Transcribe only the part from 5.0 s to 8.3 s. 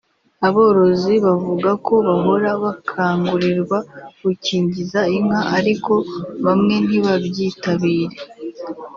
inka ariko bamwe ntibabyitabire